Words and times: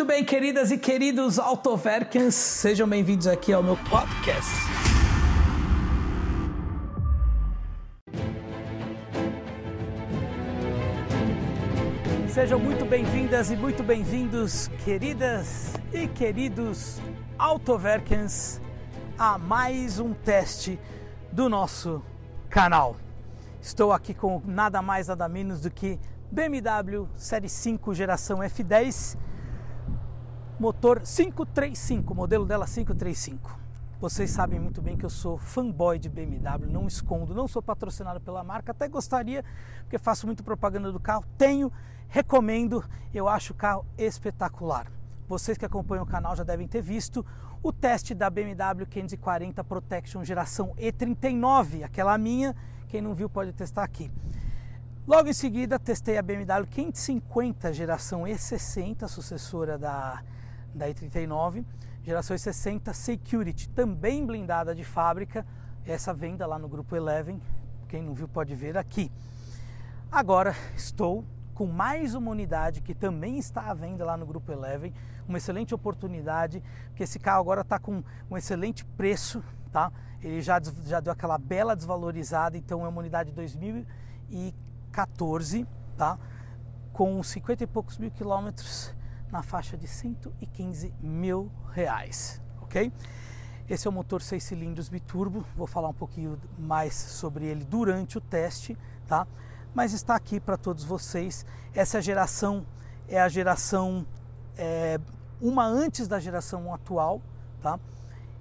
Muito 0.00 0.08
bem, 0.08 0.24
queridas 0.24 0.70
e 0.70 0.78
queridos 0.78 1.38
Autoverkens, 1.38 2.34
sejam 2.34 2.88
bem-vindos 2.88 3.26
aqui 3.26 3.52
ao 3.52 3.62
meu 3.62 3.76
podcast. 3.76 4.50
Sejam 12.30 12.58
muito 12.58 12.86
bem-vindas 12.86 13.50
e 13.50 13.56
muito 13.56 13.82
bem-vindos, 13.82 14.68
queridas 14.86 15.74
e 15.92 16.08
queridos 16.08 16.98
Autoverkens, 17.38 18.58
a 19.18 19.36
mais 19.36 20.00
um 20.00 20.14
teste 20.14 20.80
do 21.30 21.46
nosso 21.50 22.02
canal. 22.48 22.96
Estou 23.60 23.92
aqui 23.92 24.14
com 24.14 24.40
nada 24.46 24.80
mais 24.80 25.08
nada 25.08 25.28
menos 25.28 25.60
do 25.60 25.70
que 25.70 26.00
BMW 26.32 27.06
Série 27.16 27.50
5 27.50 27.92
geração 27.92 28.38
F10 28.38 29.18
motor 30.60 31.00
535, 31.00 32.14
modelo 32.14 32.44
dela 32.44 32.66
535. 32.66 33.58
Vocês 33.98 34.30
sabem 34.30 34.60
muito 34.60 34.82
bem 34.82 34.94
que 34.94 35.06
eu 35.06 35.08
sou 35.08 35.38
fanboy 35.38 35.98
de 35.98 36.10
BMW, 36.10 36.70
não 36.70 36.86
escondo, 36.86 37.34
não 37.34 37.48
sou 37.48 37.62
patrocinado 37.62 38.20
pela 38.20 38.44
marca, 38.44 38.72
até 38.72 38.86
gostaria, 38.86 39.42
porque 39.80 39.96
faço 39.96 40.26
muito 40.26 40.44
propaganda 40.44 40.92
do 40.92 41.00
carro, 41.00 41.24
tenho, 41.38 41.72
recomendo, 42.08 42.84
eu 43.14 43.26
acho 43.26 43.54
o 43.54 43.56
carro 43.56 43.86
espetacular. 43.96 44.86
Vocês 45.26 45.56
que 45.56 45.64
acompanham 45.64 46.04
o 46.04 46.06
canal 46.06 46.36
já 46.36 46.44
devem 46.44 46.68
ter 46.68 46.82
visto 46.82 47.24
o 47.62 47.72
teste 47.72 48.14
da 48.14 48.28
BMW 48.28 48.84
540 48.86 49.64
Protection 49.64 50.22
geração 50.22 50.74
E39, 50.78 51.84
aquela 51.84 52.18
minha, 52.18 52.54
quem 52.86 53.00
não 53.00 53.14
viu 53.14 53.30
pode 53.30 53.54
testar 53.54 53.84
aqui. 53.84 54.12
Logo 55.06 55.26
em 55.26 55.32
seguida, 55.32 55.78
testei 55.78 56.18
a 56.18 56.22
BMW 56.22 56.66
550 56.70 57.72
geração 57.72 58.24
E60, 58.24 59.08
sucessora 59.08 59.78
da 59.78 60.22
da 60.74 60.88
i39, 60.88 61.64
geração 62.02 62.36
60 62.36 62.92
Security, 62.92 63.68
também 63.68 64.26
blindada 64.26 64.74
de 64.74 64.82
fábrica. 64.84 65.46
Essa 65.84 66.14
venda 66.14 66.46
lá 66.46 66.58
no 66.58 66.68
grupo 66.68 66.94
Eleven, 66.94 67.40
quem 67.88 68.02
não 68.02 68.14
viu 68.14 68.28
pode 68.28 68.54
ver 68.54 68.76
aqui. 68.76 69.10
Agora 70.10 70.54
estou 70.76 71.24
com 71.54 71.66
mais 71.66 72.14
uma 72.14 72.30
unidade 72.30 72.80
que 72.80 72.94
também 72.94 73.38
está 73.38 73.70
à 73.70 73.74
venda 73.74 74.04
lá 74.04 74.16
no 74.16 74.24
grupo 74.24 74.50
Eleven, 74.50 74.94
uma 75.28 75.36
excelente 75.38 75.74
oportunidade, 75.74 76.62
porque 76.86 77.02
esse 77.02 77.18
carro 77.18 77.40
agora 77.40 77.60
está 77.60 77.78
com 77.78 78.02
um 78.30 78.36
excelente 78.36 78.84
preço, 78.84 79.42
tá? 79.70 79.92
Ele 80.22 80.40
já, 80.40 80.60
já 80.86 81.00
deu 81.00 81.12
aquela 81.12 81.36
bela 81.38 81.76
desvalorizada, 81.76 82.56
então 82.56 82.84
é 82.84 82.88
uma 82.88 83.00
unidade 83.00 83.32
2014, 83.32 85.66
tá? 85.96 86.18
Com 86.92 87.22
50 87.22 87.64
e 87.64 87.66
poucos 87.66 87.98
mil 87.98 88.10
quilômetros 88.10 88.94
na 89.30 89.42
faixa 89.42 89.76
de 89.76 89.86
115 89.86 90.92
mil 91.00 91.50
reais, 91.72 92.40
ok? 92.60 92.92
Esse 93.68 93.86
é 93.86 93.90
o 93.90 93.92
motor 93.92 94.20
6 94.20 94.42
cilindros 94.42 94.88
biturbo, 94.88 95.44
vou 95.56 95.66
falar 95.66 95.88
um 95.88 95.94
pouquinho 95.94 96.36
mais 96.58 96.94
sobre 96.94 97.46
ele 97.46 97.64
durante 97.64 98.18
o 98.18 98.20
teste, 98.20 98.76
tá? 99.06 99.26
Mas 99.72 99.92
está 99.92 100.16
aqui 100.16 100.40
para 100.40 100.56
todos 100.56 100.82
vocês. 100.82 101.46
Essa 101.72 102.02
geração 102.02 102.66
é 103.06 103.20
a 103.20 103.28
geração 103.28 104.04
é, 104.58 104.98
uma 105.40 105.64
antes 105.64 106.08
da 106.08 106.18
geração 106.18 106.74
atual, 106.74 107.22
tá? 107.62 107.78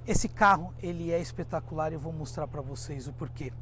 Esse 0.08 0.28
carro 0.28 0.74
ele 0.82 1.12
é 1.12 1.20
espetacular 1.20 1.92
e 1.92 1.96
eu 1.96 2.00
vou 2.00 2.12
mostrar 2.12 2.48
para 2.48 2.62
vocês 2.62 3.08
o 3.08 3.14
porquê. 3.14 3.54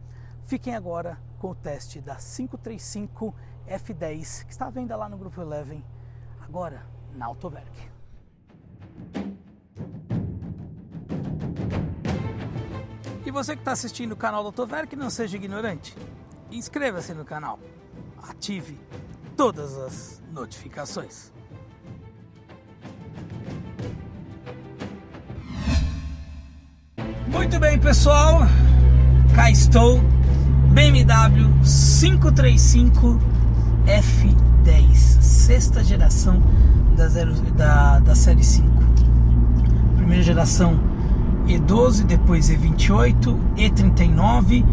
Fiquem 0.46 0.74
agora 0.74 1.20
com 1.40 1.50
o 1.50 1.56
teste 1.56 2.00
da 2.00 2.16
535 2.16 3.36
F10 3.68 4.46
que 4.46 4.54
está 4.54 4.68
à 4.68 4.70
venda 4.70 4.96
lá 4.96 5.10
no 5.10 5.18
grupo 5.18 5.42
Eleven. 5.42 5.84
Agora 6.40 6.86
na 7.18 7.26
Autowerk. 7.26 7.90
E 13.26 13.32
você 13.32 13.56
que 13.56 13.62
está 13.62 13.74
assistindo 13.74 14.14
o 14.14 14.16
canal 14.16 14.42
do 14.42 14.48
Autowerk, 14.48 14.96
não 14.96 15.10
seja 15.10 15.36
ignorante. 15.36 15.96
Inscreva-se 16.50 17.14
no 17.14 17.26
canal. 17.26 17.60
Ative 18.30 18.80
todas 19.36 19.78
as 19.78 20.24
notificações. 20.32 21.34
Muito 27.28 27.60
bem, 27.60 27.78
pessoal. 27.80 28.42
Cá 29.36 29.52
estou. 29.52 30.00
BMW 30.74 31.50
535 31.64 33.20
F10, 33.88 34.96
sexta 35.22 35.84
geração 35.84 36.42
da, 36.98 37.08
zero, 37.08 37.34
da, 37.56 38.00
da 38.00 38.16
série 38.16 38.44
5. 38.44 38.68
Primeira 39.96 40.24
geração 40.24 40.80
E12, 41.48 42.04
depois 42.04 42.50
E28, 42.50 43.38
E39, 43.56 44.66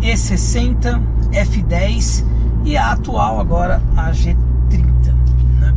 E60, 0.00 1.02
F10 1.32 2.24
e 2.64 2.76
a 2.76 2.92
atual 2.92 3.40
agora 3.40 3.82
a 3.96 4.12
G30. 4.12 5.12
Né? 5.58 5.74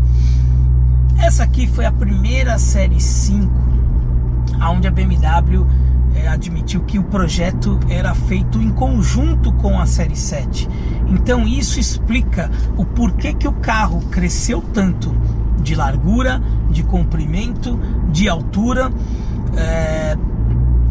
Essa 1.18 1.44
aqui 1.44 1.68
foi 1.68 1.86
a 1.86 1.92
primeira 1.92 2.60
série 2.60 3.02
5 3.02 3.52
onde 4.62 4.88
a 4.88 4.92
BMW 4.92 5.66
é, 6.14 6.28
admitiu 6.28 6.82
que 6.82 7.00
o 7.00 7.04
projeto 7.04 7.80
era 7.90 8.14
feito 8.14 8.62
em 8.62 8.70
conjunto 8.70 9.52
com 9.54 9.80
a 9.80 9.86
série 9.86 10.16
7. 10.16 10.70
Então 11.08 11.48
isso 11.48 11.80
explica 11.80 12.52
o 12.78 12.86
porquê 12.86 13.34
que 13.34 13.48
o 13.48 13.54
carro 13.54 14.02
cresceu 14.12 14.62
tanto 14.74 15.16
de 15.62 15.76
largura, 15.76 16.42
de 16.70 16.84
comprimento, 16.84 17.80
de 18.12 18.28
altura. 18.28 18.92
É, 19.56 20.18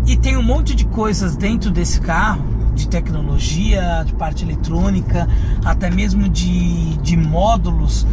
e 0.07 0.17
tem 0.17 0.37
um 0.37 0.43
monte 0.43 0.75
de 0.75 0.87
coisas 0.87 1.37
dentro 1.37 1.71
desse 1.71 2.01
carro, 2.01 2.45
de 2.75 2.89
tecnologia, 2.89 4.03
de 4.07 4.15
parte 4.15 4.45
eletrônica, 4.45 5.29
até 5.65 5.91
mesmo 5.91 6.29
de, 6.29 6.97
de 6.99 7.17
módulos, 7.17 8.07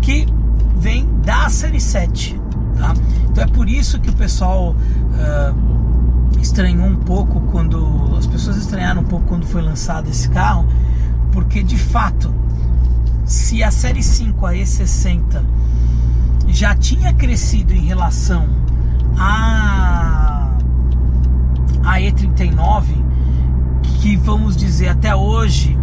que 0.00 0.26
vem 0.76 1.06
da 1.24 1.48
série 1.48 1.80
7. 1.80 2.40
Tá? 2.78 2.94
Então 3.30 3.44
é 3.44 3.46
por 3.46 3.68
isso 3.68 4.00
que 4.00 4.10
o 4.10 4.14
pessoal 4.14 4.74
uh, 4.74 6.40
estranhou 6.40 6.86
um 6.86 6.96
pouco 6.96 7.40
quando. 7.52 8.16
As 8.16 8.26
pessoas 8.26 8.56
estranharam 8.56 9.02
um 9.02 9.06
pouco 9.06 9.26
quando 9.26 9.46
foi 9.46 9.62
lançado 9.62 10.08
esse 10.08 10.28
carro, 10.28 10.66
porque 11.32 11.62
de 11.62 11.76
fato, 11.76 12.32
se 13.32 13.62
a 13.62 13.70
série 13.70 14.02
5, 14.02 14.44
a 14.44 14.52
E60, 14.52 15.42
já 16.48 16.74
tinha 16.74 17.14
crescido 17.14 17.72
em 17.72 17.80
relação 17.80 18.46
a, 19.18 20.50
a 21.82 21.98
E39, 21.98 22.84
que 23.82 24.16
vamos 24.18 24.54
dizer 24.54 24.88
até 24.88 25.16
hoje, 25.16 25.76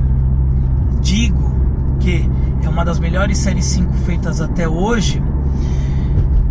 digo 1.02 1.52
que 2.00 2.30
é 2.62 2.70
uma 2.70 2.86
das 2.86 3.00
melhores 3.00 3.40
séries 3.40 3.66
5 3.66 3.94
feitas 4.06 4.42
até 4.42 4.70
hoje, 4.70 5.20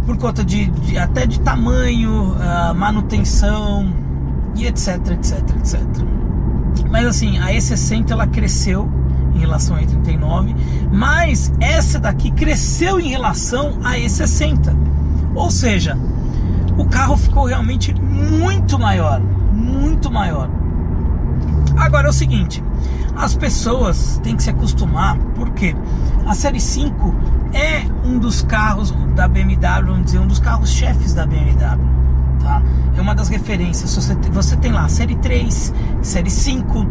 por 0.04 0.16
conta 0.16 0.44
de, 0.44 0.66
de 0.66 0.98
até 0.98 1.26
de 1.26 1.38
tamanho, 1.40 2.32
uh, 2.32 2.74
manutenção 2.74 3.94
e 4.56 4.66
etc, 4.66 5.12
etc, 5.12 5.38
etc. 5.58 5.80
Mas 6.90 7.06
assim, 7.06 7.38
a 7.38 7.52
E60 7.52 8.10
ela 8.10 8.26
cresceu 8.26 8.97
em 9.38 9.40
relação 9.42 9.76
a 9.76 9.80
E39, 9.80 10.54
mas 10.92 11.52
essa 11.60 11.98
daqui 11.98 12.30
cresceu 12.30 13.00
em 13.00 13.08
relação 13.08 13.78
a 13.84 13.96
E60. 13.96 14.74
Ou 15.34 15.50
seja, 15.50 15.96
o 16.76 16.84
carro 16.86 17.16
ficou 17.16 17.46
realmente 17.46 17.94
muito 17.94 18.78
maior, 18.78 19.20
muito 19.52 20.10
maior. 20.10 20.50
Agora 21.76 22.08
é 22.08 22.10
o 22.10 22.12
seguinte, 22.12 22.62
as 23.16 23.34
pessoas 23.34 24.20
têm 24.22 24.36
que 24.36 24.42
se 24.42 24.50
acostumar, 24.50 25.16
porque 25.36 25.74
a 26.26 26.34
série 26.34 26.60
5 26.60 27.14
é 27.52 27.84
um 28.04 28.18
dos 28.18 28.42
carros 28.42 28.92
da 29.14 29.28
BMW, 29.28 29.86
vamos 29.86 30.06
dizer, 30.06 30.18
um 30.18 30.26
dos 30.26 30.40
carros 30.40 30.70
chefes 30.70 31.14
da 31.14 31.24
BMW 31.24 31.98
tá? 32.38 32.62
É 32.96 33.00
uma 33.00 33.14
das 33.14 33.28
referências. 33.28 33.94
Você, 33.94 34.56
tem 34.56 34.72
lá 34.72 34.88
série 34.88 35.16
3, 35.16 35.74
série 36.02 36.30
5, 36.30 36.86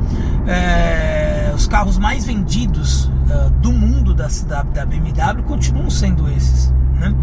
é, 0.47 1.26
os 1.53 1.67
carros 1.67 1.97
mais 1.97 2.25
vendidos 2.25 3.05
uh, 3.05 3.49
do 3.61 3.71
mundo 3.71 4.13
da, 4.13 4.27
da, 4.47 4.63
da, 4.63 4.85
BMW 4.85 5.43
continuam 5.45 5.89
sendo 5.89 6.29
esses, 6.29 6.73
né? 6.99 7.13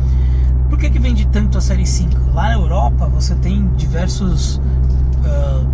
Por 0.68 0.78
que, 0.78 0.90
que 0.90 0.98
vende 0.98 1.26
tanto 1.28 1.58
a 1.58 1.60
série 1.60 1.86
5? 1.86 2.32
Lá 2.32 2.48
na 2.48 2.54
Europa 2.54 3.06
você 3.06 3.34
tem 3.36 3.68
diversos 3.76 4.56
uh, 4.56 5.66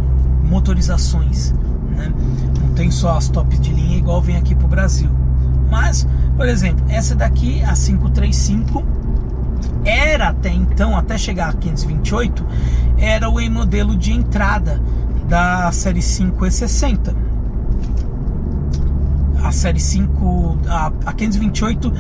motorizações, 0.45 1.53
né? 1.97 2.13
Não 2.61 2.75
tem 2.75 2.91
só 2.91 3.17
as 3.17 3.29
top 3.29 3.57
de 3.59 3.73
linha 3.73 3.99
igual 3.99 4.21
vem 4.21 4.37
aqui 4.37 4.55
pro 4.55 4.69
Brasil. 4.69 5.11
Mas, 5.71 6.07
por 6.37 6.49
exemplo, 6.49 6.85
essa 6.89 7.15
daqui, 7.15 7.63
a 7.63 7.75
535, 7.75 8.85
era 9.85 10.29
até 10.29 10.51
então, 10.51 10.97
até 10.97 11.17
chegar 11.17 11.51
a 11.51 11.53
528, 11.53 12.45
era 12.99 13.29
o 13.29 13.51
modelo 13.51 13.97
de 13.97 14.13
entrada 14.13 14.81
da 15.29 15.71
série 15.73 16.03
5 16.03 16.45
E60. 16.45 17.30
A 19.51 19.53
série 19.53 19.81
5, 19.81 20.59
a, 20.69 20.93
a 21.07 21.13
528 21.13 21.93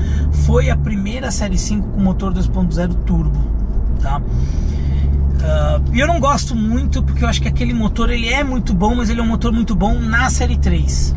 foi 0.44 0.70
a 0.70 0.76
primeira 0.76 1.31
série 1.32 1.58
5 1.58 1.88
com 1.88 2.00
motor 2.00 2.32
2.0 2.32 2.94
turbo, 3.05 3.38
tá? 4.00 4.19
Uh, 4.19 5.82
e 5.93 5.99
eu 5.99 6.06
não 6.06 6.20
gosto 6.20 6.55
muito 6.55 7.02
porque 7.02 7.25
eu 7.25 7.29
acho 7.29 7.43
que 7.43 7.49
aquele 7.49 7.75
motor 7.75 8.11
ele 8.11 8.29
é 8.29 8.44
muito 8.44 8.73
bom, 8.73 8.94
mas 8.94 9.11
ele 9.11 9.20
é 9.20 9.23
um 9.23 9.26
motor 9.26 9.52
muito 9.52 9.75
bom 9.75 9.99
na 9.99 10.31
série 10.31 10.56
3. 10.56 11.17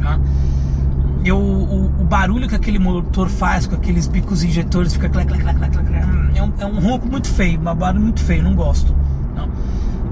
Tá? 0.00 0.18
Eu, 1.24 1.38
o, 1.38 1.86
o, 1.86 2.04
barulho 2.04 2.48
que 2.48 2.54
aquele 2.56 2.78
motor 2.78 3.28
faz 3.28 3.66
com 3.66 3.76
aqueles 3.76 4.08
bicos 4.08 4.42
injetores 4.42 4.94
fica 4.94 5.08
clac, 5.08 5.28
clac, 5.28 5.44
clac, 5.44 5.58
clac, 5.58 5.72
clac, 5.72 6.36
é, 6.36 6.42
um, 6.42 6.52
é 6.58 6.66
um 6.66 6.80
ronco 6.80 7.06
muito 7.06 7.28
feio, 7.28 7.60
um 7.60 7.74
barulho 7.74 8.02
muito 8.02 8.20
feio, 8.20 8.42
não 8.42 8.54
gosto. 8.54 8.92
Não. 9.36 9.48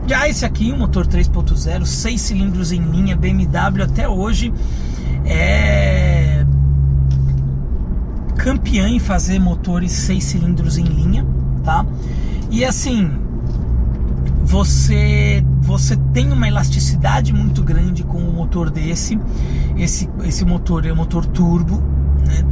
Já 0.06 0.28
esse 0.28 0.44
aqui, 0.44 0.70
um 0.70 0.78
motor 0.78 1.06
3.0, 1.06 1.84
6 1.84 2.20
cilindros 2.20 2.70
em 2.70 2.80
linha, 2.80 3.16
BMW 3.16 3.82
até 3.82 4.06
hoje 4.06 4.52
é 5.28 6.44
campeã 8.36 8.88
em 8.88 8.98
fazer 8.98 9.38
motores 9.38 9.92
6 9.92 10.24
cilindros 10.24 10.78
em 10.78 10.84
linha, 10.84 11.26
tá? 11.62 11.84
E 12.50 12.64
assim, 12.64 13.10
você 14.42 15.44
você 15.60 15.96
tem 16.14 16.32
uma 16.32 16.48
elasticidade 16.48 17.34
muito 17.34 17.62
grande 17.62 18.02
com 18.02 18.16
um 18.16 18.32
motor 18.32 18.70
desse. 18.70 19.20
Esse, 19.76 20.08
esse 20.24 20.44
motor 20.46 20.86
é 20.86 20.92
um 20.92 20.96
motor 20.96 21.26
turbo, 21.26 21.82
né? 22.26 22.42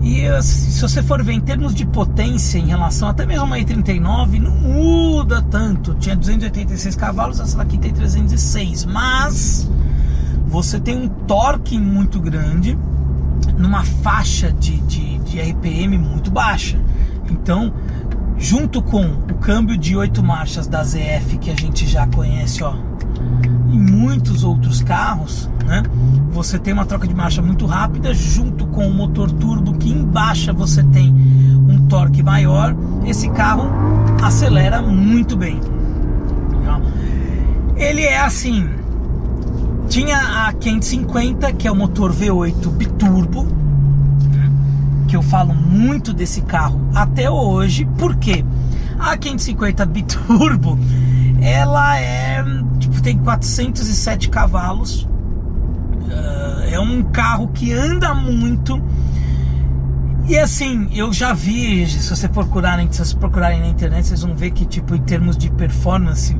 E 0.00 0.42
se 0.42 0.80
você 0.80 1.02
for 1.02 1.22
ver 1.22 1.32
em 1.32 1.40
termos 1.40 1.74
de 1.74 1.84
potência 1.84 2.58
em 2.58 2.66
relação 2.66 3.08
até 3.08 3.26
mesmo 3.26 3.52
a 3.52 3.58
E39, 3.58 4.40
não 4.40 4.52
muda 4.52 5.42
tanto. 5.42 5.94
Tinha 5.94 6.14
286 6.14 6.94
cavalos, 6.94 7.40
essa 7.40 7.56
daqui 7.56 7.78
tem 7.78 7.92
306, 7.92 8.84
mas 8.84 9.68
você 10.52 10.78
tem 10.78 10.94
um 10.94 11.08
torque 11.08 11.78
muito 11.78 12.20
grande 12.20 12.78
numa 13.56 13.82
faixa 13.84 14.52
de, 14.52 14.78
de, 14.82 15.18
de 15.20 15.40
RPM 15.40 15.96
muito 15.96 16.30
baixa. 16.30 16.78
Então, 17.30 17.72
junto 18.36 18.82
com 18.82 19.02
o 19.02 19.34
câmbio 19.40 19.78
de 19.78 19.96
oito 19.96 20.22
marchas 20.22 20.66
da 20.66 20.84
ZF 20.84 21.38
que 21.40 21.50
a 21.50 21.54
gente 21.54 21.86
já 21.86 22.06
conhece, 22.06 22.62
ó, 22.62 22.74
em 23.72 23.80
muitos 23.80 24.44
outros 24.44 24.82
carros, 24.82 25.48
né? 25.64 25.82
Você 26.32 26.58
tem 26.58 26.74
uma 26.74 26.84
troca 26.84 27.08
de 27.08 27.14
marcha 27.14 27.40
muito 27.40 27.64
rápida, 27.64 28.12
junto 28.12 28.66
com 28.66 28.86
o 28.86 28.92
motor 28.92 29.30
turbo 29.30 29.72
que 29.78 29.90
em 29.90 30.04
baixa 30.04 30.52
você 30.52 30.82
tem 30.82 31.14
um 31.66 31.86
torque 31.86 32.22
maior. 32.22 32.76
Esse 33.06 33.30
carro 33.30 33.70
acelera 34.22 34.82
muito 34.82 35.34
bem. 35.34 35.58
Ele 37.74 38.02
é 38.02 38.20
assim. 38.20 38.81
Tinha 39.92 40.46
a 40.46 40.52
550, 40.54 41.52
que 41.52 41.68
é 41.68 41.70
o 41.70 41.76
motor 41.76 42.14
V8 42.14 42.66
biturbo, 42.70 43.46
que 45.06 45.14
eu 45.14 45.20
falo 45.20 45.52
muito 45.52 46.14
desse 46.14 46.40
carro 46.40 46.80
até 46.94 47.28
hoje, 47.30 47.86
porque 47.98 48.42
a 48.98 49.18
550 49.18 49.84
Biturbo, 49.84 50.78
ela 51.42 52.00
é 52.00 52.42
tipo 52.78 53.02
tem 53.02 53.18
407 53.18 54.30
cavalos. 54.30 55.02
Uh, 55.02 56.70
é 56.70 56.80
um 56.80 57.02
carro 57.02 57.48
que 57.48 57.70
anda 57.74 58.14
muito. 58.14 58.82
E 60.26 60.38
assim, 60.38 60.88
eu 60.94 61.12
já 61.12 61.34
vi, 61.34 61.86
se 61.86 62.08
você 62.08 62.30
procurarem, 62.30 62.90
se 62.90 62.96
vocês 62.96 63.12
procurarem 63.12 63.60
na 63.60 63.68
internet, 63.68 64.06
vocês 64.06 64.22
vão 64.22 64.34
ver 64.34 64.52
que 64.52 64.64
tipo 64.64 64.94
em 64.94 65.02
termos 65.02 65.36
de 65.36 65.50
performance, 65.50 66.34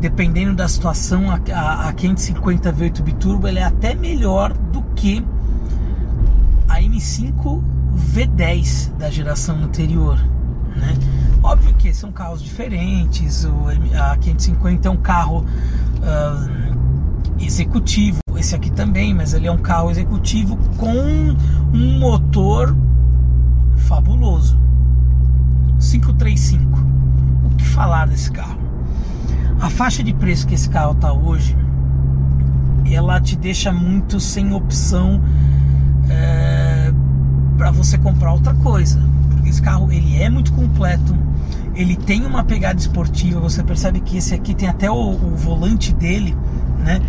dependendo 0.00 0.54
da 0.54 0.68
situação, 0.68 1.30
a, 1.30 1.40
a, 1.52 1.88
a 1.88 1.92
550 1.92 2.72
V8 2.72 3.02
Biturbo 3.02 3.48
ela 3.48 3.60
é 3.60 3.62
até 3.62 3.94
melhor 3.94 4.52
do 4.52 4.82
que 4.94 5.24
a 6.68 6.80
M5 6.80 7.62
V10 8.14 8.94
da 8.96 9.10
geração 9.10 9.62
anterior, 9.62 10.18
né? 10.76 10.94
Óbvio 11.42 11.74
que 11.74 11.94
são 11.94 12.10
carros 12.10 12.42
diferentes, 12.42 13.44
o 13.44 13.68
a 13.98 14.16
550 14.16 14.88
é 14.88 14.90
um 14.90 14.96
carro 14.96 15.44
uh, 16.02 17.42
executivo, 17.42 18.18
esse 18.36 18.54
aqui 18.54 18.70
também, 18.70 19.14
mas 19.14 19.32
ele 19.32 19.46
é 19.46 19.52
um 19.52 19.58
carro 19.58 19.90
executivo 19.90 20.56
com 20.76 21.36
um 21.72 21.98
motor 21.98 22.76
fabuloso. 23.76 24.58
535. 25.78 26.78
O 27.44 27.56
que 27.56 27.64
falar 27.64 28.06
desse 28.06 28.30
carro? 28.30 28.65
A 29.66 29.70
faixa 29.70 30.00
de 30.00 30.14
preço 30.14 30.46
que 30.46 30.54
esse 30.54 30.70
carro 30.70 30.92
está 30.92 31.12
hoje, 31.12 31.56
ela 32.88 33.20
te 33.20 33.34
deixa 33.34 33.72
muito 33.72 34.20
sem 34.20 34.52
opção. 34.54 35.20
É 36.08 36.92
para 37.56 37.72
você 37.72 37.98
comprar 37.98 38.32
outra 38.32 38.54
coisa. 38.54 39.02
Porque 39.28 39.48
esse 39.48 39.60
carro 39.60 39.90
ele 39.90 40.22
é 40.22 40.30
muito 40.30 40.52
completo, 40.52 41.16
ele 41.74 41.96
tem 41.96 42.24
uma 42.24 42.44
pegada 42.44 42.78
esportiva. 42.78 43.40
Você 43.40 43.60
percebe 43.64 43.98
que 43.98 44.16
esse 44.16 44.32
aqui 44.34 44.54
tem 44.54 44.68
até 44.68 44.88
o, 44.88 44.94
o 44.94 45.36
volante 45.36 45.92
dele, 45.92 46.36
né? 46.84 47.00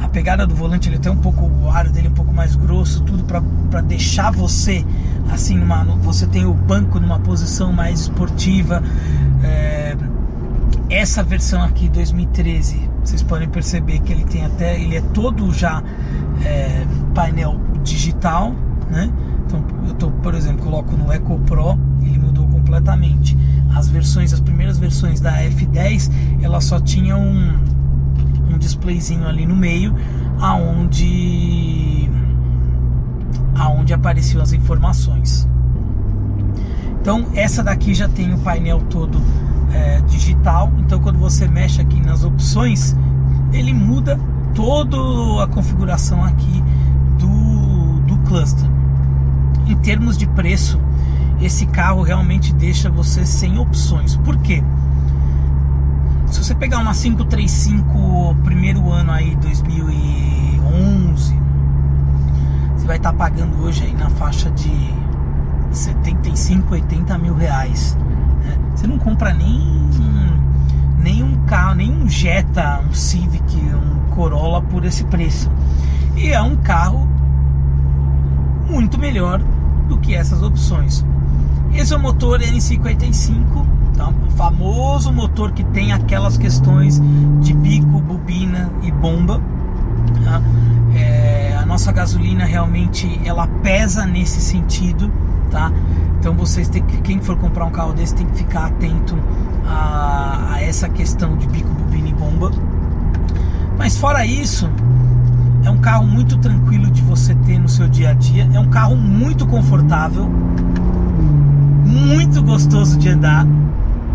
A 0.00 0.08
pegada 0.08 0.46
do 0.46 0.54
volante 0.54 0.88
ele 0.88 0.98
tem 0.98 1.12
um 1.12 1.18
pouco 1.18 1.44
o 1.44 1.68
aro 1.68 1.92
dele 1.92 2.08
um 2.08 2.14
pouco 2.14 2.32
mais 2.32 2.56
grosso, 2.56 3.02
tudo 3.02 3.24
para 3.24 3.82
deixar 3.82 4.30
você 4.30 4.86
assim 5.30 5.58
numa, 5.58 5.84
você 5.84 6.26
tem 6.26 6.46
o 6.46 6.54
banco 6.54 6.98
numa 6.98 7.18
posição 7.18 7.74
mais 7.74 8.00
esportiva. 8.00 8.82
É, 9.44 9.96
essa 10.88 11.22
versão 11.22 11.62
aqui 11.62 11.88
2013 11.88 12.90
vocês 13.04 13.22
podem 13.22 13.48
perceber 13.48 14.00
que 14.00 14.12
ele 14.12 14.24
tem 14.24 14.44
até 14.44 14.80
ele 14.80 14.96
é 14.96 15.00
todo 15.00 15.52
já 15.52 15.82
é, 16.44 16.86
painel 17.14 17.60
digital 17.82 18.54
né 18.90 19.12
então, 19.46 19.64
eu 19.86 19.94
tô, 19.94 20.10
por 20.10 20.34
exemplo, 20.34 20.64
coloco 20.64 20.96
no 20.96 21.12
Eco 21.12 21.38
Pro, 21.40 21.78
ele 22.02 22.18
mudou 22.18 22.46
completamente. 22.48 23.38
As 23.74 23.88
versões, 23.88 24.32
as 24.32 24.40
primeiras 24.40 24.76
versões 24.76 25.20
da 25.20 25.40
F10, 25.40 26.10
ela 26.42 26.60
só 26.60 26.80
tinha 26.80 27.16
um, 27.16 27.54
um 28.52 28.58
displayzinho 28.58 29.26
ali 29.26 29.46
no 29.46 29.54
meio, 29.54 29.94
aonde 30.40 32.10
aonde 33.54 33.94
apareciam 33.94 34.42
as 34.42 34.52
informações. 34.52 35.48
Então, 37.00 37.26
essa 37.34 37.62
daqui 37.62 37.94
já 37.94 38.08
tem 38.08 38.34
o 38.34 38.38
painel 38.38 38.80
todo 38.90 39.22
é, 39.72 40.00
digital. 40.02 40.70
Então, 40.78 41.00
quando 41.00 41.18
você 41.18 41.48
mexe 41.48 41.80
aqui 41.80 42.00
nas 42.00 42.24
opções, 42.24 42.96
ele 43.52 43.72
muda 43.72 44.18
toda 44.54 44.96
a 45.42 45.46
configuração 45.46 46.24
aqui 46.24 46.62
do, 47.18 48.00
do 48.00 48.18
cluster 48.28 48.68
em 49.66 49.76
termos 49.76 50.16
de 50.16 50.26
preço, 50.28 50.80
esse 51.40 51.66
carro 51.66 52.02
realmente 52.02 52.54
deixa 52.54 52.88
você 52.88 53.26
sem 53.26 53.58
opções. 53.58 54.16
Por 54.16 54.36
quê? 54.38 54.62
Se 56.26 56.42
você 56.42 56.54
pegar 56.54 56.78
uma 56.78 56.94
535 56.94 58.36
primeiro 58.44 58.90
ano 58.90 59.12
aí, 59.12 59.36
2011, 59.36 61.38
você 62.76 62.86
vai 62.86 62.96
estar 62.96 63.12
pagando 63.12 63.62
hoje 63.62 63.84
aí 63.84 63.94
na 63.94 64.08
faixa 64.10 64.50
de 64.50 64.94
75, 65.70 66.74
80 66.74 67.18
mil 67.18 67.34
reais. 67.34 67.96
Você 68.74 68.86
não 68.86 68.98
compra 68.98 69.32
nem, 69.32 69.60
nem 70.98 71.22
um 71.22 71.44
carro, 71.46 71.76
nem 71.76 71.90
um 71.90 72.08
Jetta, 72.08 72.80
um 72.88 72.92
Civic, 72.92 73.56
um 73.56 74.10
Corolla 74.14 74.60
por 74.62 74.84
esse 74.84 75.04
preço. 75.04 75.50
E 76.16 76.28
é 76.28 76.40
um 76.40 76.56
carro 76.56 77.08
muito 78.68 78.98
melhor 78.98 79.40
do 79.88 79.98
que 79.98 80.14
essas 80.14 80.42
opções. 80.42 81.04
Esse 81.74 81.92
é 81.92 81.96
o 81.96 82.00
motor 82.00 82.40
N55, 82.40 83.66
tá? 83.96 84.08
o 84.08 84.30
famoso 84.32 85.12
motor 85.12 85.52
que 85.52 85.62
tem 85.64 85.92
aquelas 85.92 86.38
questões 86.38 87.00
de 87.40 87.52
bico, 87.52 88.00
bobina 88.00 88.70
e 88.82 88.90
bomba. 88.90 89.40
Tá? 90.24 90.42
É, 90.94 91.56
a 91.60 91.66
nossa 91.66 91.92
gasolina 91.92 92.44
realmente 92.44 93.20
ela 93.24 93.46
pesa 93.62 94.06
nesse 94.06 94.40
sentido, 94.40 95.12
tá? 95.50 95.70
Então 96.26 96.34
vocês 96.34 96.68
têm 96.68 96.82
que, 96.82 96.96
quem 97.02 97.20
for 97.20 97.36
comprar 97.36 97.66
um 97.66 97.70
carro 97.70 97.92
desse 97.92 98.12
tem 98.12 98.26
que 98.26 98.38
ficar 98.38 98.66
atento 98.66 99.16
a, 99.64 100.54
a 100.54 100.60
essa 100.60 100.88
questão 100.88 101.36
de 101.36 101.46
bico, 101.46 101.68
bobina 101.68 102.08
e 102.08 102.12
bomba. 102.12 102.50
Mas 103.78 103.96
fora 103.96 104.26
isso, 104.26 104.68
é 105.62 105.70
um 105.70 105.78
carro 105.78 106.04
muito 106.04 106.36
tranquilo 106.38 106.90
de 106.90 107.00
você 107.00 107.32
ter 107.32 107.60
no 107.60 107.68
seu 107.68 107.86
dia 107.86 108.10
a 108.10 108.12
dia. 108.12 108.50
É 108.52 108.58
um 108.58 108.68
carro 108.68 108.96
muito 108.96 109.46
confortável, 109.46 110.28
muito 111.84 112.42
gostoso 112.42 112.98
de 112.98 113.08
andar. 113.08 113.46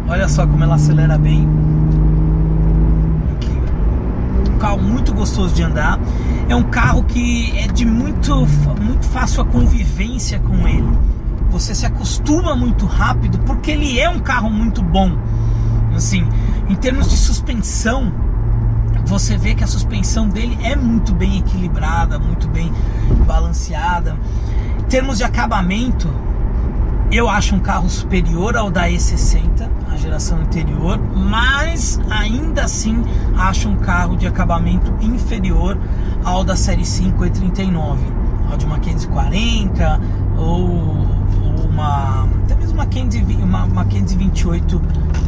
Olha 0.10 0.28
só 0.28 0.46
como 0.46 0.62
ela 0.66 0.76
acelera 0.76 1.18
bem. 1.18 1.48
Um 4.54 4.58
carro 4.60 4.82
muito 4.82 5.14
gostoso 5.14 5.56
de 5.56 5.64
andar. 5.64 5.98
É 6.50 6.56
um 6.58 6.64
carro 6.64 7.04
que 7.04 7.58
é 7.58 7.68
de 7.68 7.86
muito, 7.86 8.46
muito 8.82 9.06
fácil 9.06 9.44
a 9.44 9.46
convivência 9.46 10.42
com 10.42 10.68
ele. 10.68 11.21
Você 11.52 11.76
se 11.76 11.86
acostuma 11.86 12.56
muito 12.56 12.86
rápido 12.86 13.38
porque 13.40 13.72
ele 13.72 14.00
é 14.00 14.10
um 14.10 14.20
carro 14.20 14.50
muito 14.50 14.82
bom. 14.82 15.18
Assim, 15.96 16.28
em 16.70 16.76
termos 16.76 17.10
de 17.10 17.18
suspensão, 17.18 18.12
você 19.06 19.38
vê 19.38 19.54
que 19.54 19.64
a 19.64 19.68
suspensão 19.68 20.30
dele 20.30 20.58
é 20.64 20.76
muito 20.76 21.14
bem 21.14 21.40
equilibrada, 21.40 22.18
muito 22.18 22.48
bem 22.48 22.72
balanceada. 23.28 24.18
Em 24.80 24.84
termos 24.84 25.18
de 25.18 25.26
acabamento, 25.26 26.10
eu 27.12 27.28
acho 27.30 27.56
um 27.56 27.60
carro 27.60 27.90
superior 27.90 28.56
ao 28.56 28.72
da 28.72 28.88
E60, 28.88 29.68
a 29.92 29.98
geração 29.98 30.40
anterior, 30.40 30.98
mas 30.98 32.00
ainda 32.10 32.64
assim 32.64 33.04
acho 33.38 33.68
um 33.68 33.76
carro 33.76 34.16
de 34.16 34.26
acabamento 34.26 34.94
inferior 35.02 35.78
ao 36.24 36.46
da 36.46 36.56
série 36.56 36.86
5 36.86 37.22
E39, 37.26 37.98
ao 38.50 38.58
de 38.58 38.66
uma 38.66 38.80
540 38.80 40.00
ou, 40.38 41.06
uma 41.72 42.28
até 42.44 42.56
mesmo 42.56 42.74
uma 42.74 42.86
520, 42.86 43.42
uma, 43.42 43.64
uma 43.64 43.86
528 43.86 44.82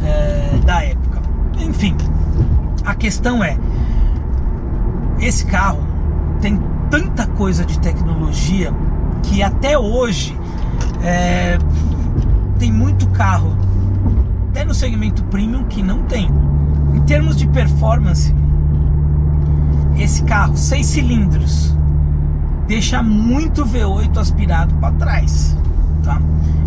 é, 0.04 0.58
da 0.64 0.82
época. 0.82 1.22
Enfim, 1.58 1.96
a 2.84 2.94
questão 2.94 3.42
é 3.42 3.58
esse 5.20 5.46
carro 5.46 5.82
tem 6.40 6.60
tanta 6.90 7.26
coisa 7.26 7.64
de 7.64 7.78
tecnologia 7.80 8.72
que 9.22 9.42
até 9.42 9.78
hoje 9.78 10.38
é, 11.02 11.58
tem 12.58 12.70
muito 12.72 13.06
carro, 13.08 13.56
até 14.50 14.64
no 14.64 14.74
segmento 14.74 15.24
premium, 15.24 15.64
que 15.64 15.82
não 15.82 16.02
tem. 16.04 16.30
Em 16.94 17.00
termos 17.00 17.36
de 17.36 17.48
performance, 17.48 18.34
esse 19.96 20.22
carro, 20.24 20.56
seis 20.56 20.86
cilindros, 20.86 21.74
deixa 22.66 23.02
muito 23.02 23.64
V8 23.64 24.16
aspirado 24.18 24.74
para 24.74 24.92
trás. 24.94 25.56
Tá? 26.04 26.20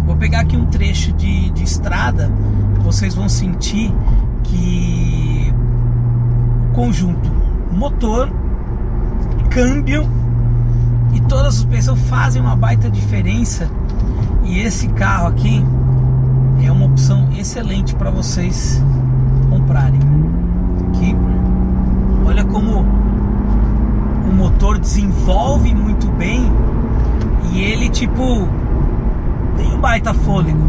Vou 0.03 0.15
pegar 0.15 0.39
aqui 0.39 0.58
um 0.58 0.65
trecho 0.65 1.13
de, 1.13 1.51
de 1.51 1.63
estrada, 1.63 2.32
vocês 2.79 3.13
vão 3.13 3.29
sentir 3.29 3.94
que 4.44 5.53
o 6.70 6.74
conjunto 6.74 7.29
motor, 7.72 8.32
câmbio 9.51 10.10
e 11.13 11.22
toda 11.22 11.50
a 11.50 11.51
suspensão 11.51 11.96
fazem 11.96 12.41
uma 12.41 12.56
baita 12.56 12.89
diferença 12.89 13.70
e 14.44 14.60
esse 14.60 14.88
carro 14.88 15.27
aqui 15.27 15.63
é 16.65 16.72
uma 16.72 16.86
opção 16.88 17.29
excelente 17.38 17.94
para 17.94 18.10
vocês 18.10 18.84
comprarem. 19.51 20.00
Aqui, 20.89 21.15
olha 22.25 22.44
como 22.44 22.79
o 22.79 24.34
motor 24.34 24.79
desenvolve 24.79 25.75
muito 25.75 26.08
bem 26.13 26.51
e 27.51 27.60
ele 27.60 27.89
tipo 27.89 28.48
tem 29.57 29.73
um 29.73 29.79
baita 29.79 30.13
fôlego. 30.13 30.59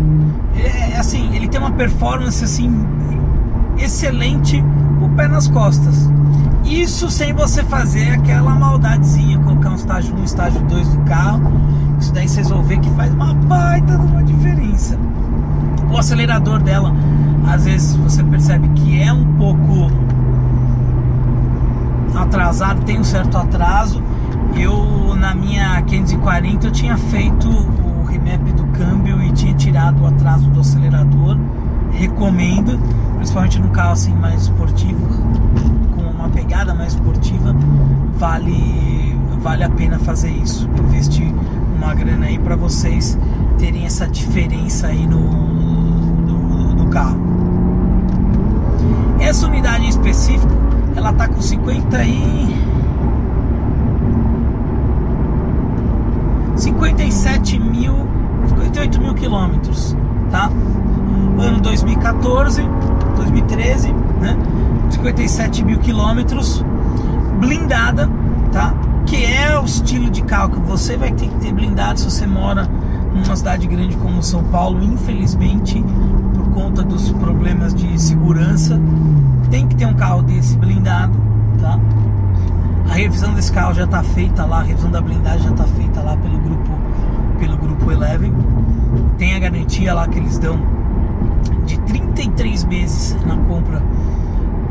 É, 0.57 0.93
é 0.93 0.97
assim, 0.99 1.35
ele 1.35 1.47
tem 1.47 1.61
uma 1.61 1.71
performance 1.73 2.43
assim 2.43 2.87
excelente, 3.79 4.63
o 5.01 5.09
pé 5.11 5.29
nas 5.29 5.49
costas. 5.49 6.11
Isso 6.65 7.11
sem 7.11 7.33
você 7.33 7.63
fazer 7.65 8.11
aquela 8.11 8.55
maldadezinha, 8.55 9.39
colocar 9.39 9.71
um 9.71 9.75
estágio 9.75 10.15
1, 10.15 10.21
um 10.21 10.25
estágio 10.25 10.61
2 10.63 10.89
do 10.89 10.99
carro. 11.05 11.53
Isso 11.99 12.13
daí 12.13 12.29
vocês 12.29 12.49
vão 12.49 12.63
ver 12.63 12.79
que 12.79 12.91
faz 12.91 13.13
uma 13.13 13.33
baita 13.35 13.97
uma 13.97 14.23
diferença. 14.23 14.99
O 15.91 15.97
acelerador 15.97 16.61
dela, 16.61 16.93
às 17.47 17.65
vezes 17.65 17.97
você 17.97 18.23
percebe 18.23 18.69
que 18.75 19.01
é 19.01 19.13
um 19.13 19.25
pouco 19.37 19.91
atrasado, 22.15 22.85
tem 22.85 22.99
um 22.99 23.05
certo 23.05 23.39
atraso. 23.39 24.03
Eu 24.55 25.17
na 25.17 25.35
minha 25.35 25.81
540 25.83 26.67
eu 26.67 26.71
tinha 26.71 26.97
feito 26.97 27.49
o 27.49 28.05
remap 28.05 28.58
tinha 29.39 29.55
tirado 29.55 30.03
o 30.03 30.07
atraso 30.07 30.51
do 30.51 30.61
acelerador. 30.61 31.39
Recomendo, 31.93 32.79
principalmente 33.17 33.61
no 33.61 33.69
carro 33.71 33.93
assim 33.93 34.15
mais 34.15 34.43
esportivo 34.43 34.99
uma 36.19 36.29
pegada 36.31 36.75
mais 36.75 36.95
esportiva, 36.95 37.55
vale, 38.17 39.17
vale 39.41 39.63
a 39.63 39.71
pena 39.71 39.99
fazer 40.01 40.31
isso. 40.31 40.69
Investir 40.79 41.33
uma 41.77 41.95
grana 41.95 42.27
aí 42.27 42.39
para 42.39 42.57
vocês 42.57 43.17
terem 43.57 43.87
essa 43.87 44.07
diferença 44.07 44.89
aí 44.89 45.07
no 45.07 46.89
carro. 46.91 47.19
Essa 49.21 49.47
unidade 49.47 49.85
em 49.85 49.89
específico, 49.89 50.53
ela 50.97 51.13
tá 51.13 51.29
com 51.29 51.41
50 51.41 52.03
e 52.05 52.49
57 56.57 57.61
mil, 57.61 57.95
58 58.47 59.01
mil 59.01 59.15
quilômetros, 59.15 59.97
tá? 60.31 60.51
Ano 61.39 61.61
2014, 61.61 62.63
2013, 63.17 63.93
né? 64.21 64.37
57 64.91 65.65
mil 65.65 65.79
quilômetros, 65.79 66.65
blindada, 67.41 68.09
tá? 68.53 68.75
Que 69.07 69.25
é 69.25 69.59
o 69.59 69.65
estilo 69.65 70.11
de 70.11 70.23
carro 70.23 70.51
que 70.51 70.61
você 70.61 70.97
vai 70.97 71.13
ter 71.13 71.29
que 71.29 71.37
ter 71.37 71.53
blindado 71.53 72.01
se 72.01 72.11
você 72.11 72.27
mora 72.27 72.69
numa 73.15 73.37
cidade 73.37 73.67
grande 73.67 73.97
como 73.97 74.23
São 74.23 74.45
Paulo, 74.45 74.83
infelizmente, 74.83 75.83
por 76.35 76.49
conta 76.51 76.83
dos 76.83 77.11
problemas 77.13 77.75
de 77.75 78.01
segurança, 78.01 78.81
tem 79.51 79.67
que 79.67 79.77
ter 79.77 79.87
um 79.87 79.95
carro 79.95 80.23
desse 80.23 80.57
blindado, 80.57 81.15
tá? 81.61 81.79
A 82.89 82.95
revisão 82.95 83.35
desse 83.35 83.53
carro 83.53 83.75
já 83.75 83.85
está 83.85 84.03
feita 84.03 84.45
lá, 84.45 84.61
a 84.61 84.63
revisão 84.63 84.91
da 84.91 85.01
blindagem 85.01 85.43
já 85.43 85.51
está 85.51 85.65
feita 85.65 86.01
lá 86.01 86.17
pelo 86.17 86.39
grupo 86.39 86.78
pelo 87.39 87.57
grupo 87.57 87.91
Eleven. 87.91 88.33
Tem 89.17 89.35
a 89.35 89.39
garantia 89.39 89.95
lá 89.95 90.07
que 90.07 90.19
eles 90.19 90.39
dão 90.39 90.59
de 91.67 91.79
33 91.81 92.65
meses 92.65 93.17
na 93.25 93.37
compra 93.37 93.83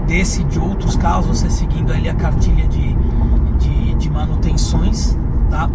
desse 0.07 0.41
e 0.41 0.45
de 0.45 0.59
outros 0.59 0.95
carros, 0.95 1.27
você 1.27 1.49
seguindo 1.49 1.91
ali 1.91 2.09
a 2.09 2.15
cartilha 2.15 2.67
de, 2.67 2.95
de, 3.59 3.95
de 3.95 4.09
manutenções, 4.09 5.17
tá? 5.49 5.69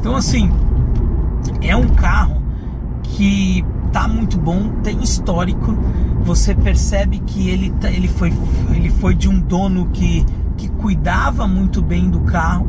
Então 0.00 0.16
assim, 0.16 0.50
é 1.62 1.74
um 1.76 1.88
carro 1.88 2.42
que 3.02 3.64
tá 3.92 4.08
muito 4.08 4.38
bom, 4.38 4.70
tem 4.82 5.02
histórico, 5.02 5.74
você 6.22 6.54
percebe 6.54 7.20
que 7.20 7.48
ele, 7.48 7.70
tá, 7.70 7.90
ele, 7.90 8.08
foi, 8.08 8.32
ele 8.74 8.90
foi 8.90 9.14
de 9.14 9.28
um 9.28 9.40
dono 9.40 9.86
que, 9.92 10.26
que 10.56 10.68
cuidava 10.68 11.46
muito 11.46 11.80
bem 11.80 12.10
do 12.10 12.20
carro, 12.20 12.68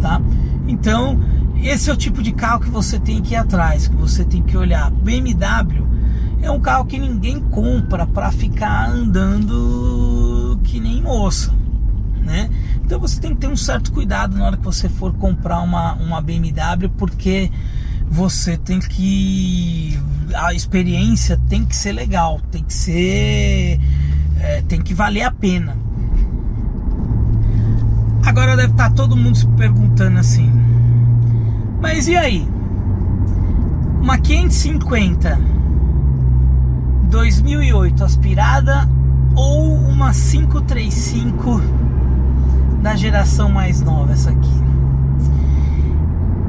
tá? 0.00 0.20
Então, 0.68 1.18
esse 1.62 1.90
é 1.90 1.92
o 1.92 1.96
tipo 1.96 2.22
de 2.22 2.32
carro 2.32 2.60
que 2.60 2.70
você 2.70 2.98
tem 2.98 3.20
que 3.20 3.34
ir 3.34 3.36
atrás, 3.36 3.88
que 3.88 3.96
você 3.96 4.24
tem 4.24 4.42
que 4.42 4.56
olhar. 4.56 4.90
BMW 4.90 5.86
é 6.40 6.50
um 6.50 6.60
carro 6.60 6.84
que 6.84 6.98
ninguém 6.98 7.40
compra 7.40 8.06
para 8.06 8.30
ficar 8.30 8.88
andando 8.88 10.58
que 10.64 10.80
nem 10.80 11.02
moça, 11.02 11.52
né? 12.22 12.48
Então 12.84 12.98
você 12.98 13.20
tem 13.20 13.34
que 13.34 13.40
ter 13.40 13.48
um 13.48 13.56
certo 13.56 13.92
cuidado 13.92 14.36
na 14.36 14.46
hora 14.46 14.56
que 14.56 14.64
você 14.64 14.88
for 14.88 15.12
comprar 15.14 15.60
uma, 15.60 15.94
uma 15.94 16.20
BMW, 16.20 16.88
porque 16.96 17.50
você 18.08 18.56
tem 18.56 18.78
que. 18.80 19.98
A 20.34 20.54
experiência 20.54 21.38
tem 21.48 21.64
que 21.64 21.76
ser 21.76 21.92
legal, 21.92 22.40
tem 22.50 22.62
que 22.62 22.72
ser. 22.72 23.80
É, 24.40 24.62
tem 24.62 24.80
que 24.80 24.94
valer 24.94 25.22
a 25.22 25.30
pena. 25.30 25.76
Agora 28.24 28.56
deve 28.56 28.72
estar 28.72 28.90
todo 28.92 29.16
mundo 29.16 29.36
se 29.36 29.46
perguntando 29.48 30.18
assim: 30.18 30.50
mas 31.80 32.08
e 32.08 32.16
aí? 32.16 32.48
Uma 34.00 34.18
550 34.18 35.58
2008 37.08 38.04
aspirada 38.04 38.88
ou 39.34 39.74
uma 39.74 40.12
535 40.12 41.62
da 42.82 42.94
geração 42.94 43.50
mais 43.50 43.80
nova, 43.80 44.12
essa 44.12 44.30
aqui. 44.30 44.62